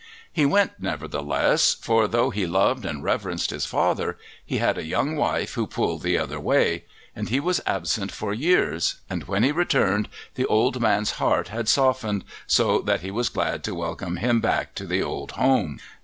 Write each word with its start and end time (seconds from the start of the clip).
He 0.33 0.47
went 0.47 0.79
nevertheless, 0.79 1.75
for, 1.75 2.07
though 2.07 2.31
he 2.31 2.47
loved 2.47 2.85
and 2.85 3.03
reverenced 3.03 3.51
his 3.51 3.67
father, 3.67 4.17
he 4.43 4.57
had 4.57 4.75
a 4.79 4.83
young 4.83 5.15
wife 5.15 5.53
who 5.53 5.67
pulled 5.67 6.01
the 6.01 6.17
other 6.17 6.39
way; 6.39 6.85
and 7.15 7.29
he 7.29 7.39
was 7.39 7.61
absent 7.67 8.11
for 8.11 8.33
years, 8.33 8.95
and 9.11 9.25
when 9.25 9.43
he 9.43 9.51
returned 9.51 10.09
the 10.33 10.47
old 10.47 10.81
man's 10.81 11.11
heart 11.21 11.49
had 11.49 11.69
softened, 11.69 12.23
so 12.47 12.79
that 12.79 13.01
he 13.01 13.11
was 13.11 13.29
glad 13.29 13.63
to 13.65 13.75
welcome 13.75 14.17
him 14.17 14.39
back 14.41 14.73
to 14.73 14.87
the 14.87 15.03
old 15.03 15.33
home. 15.33 15.77